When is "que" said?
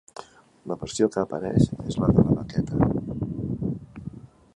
1.15-1.19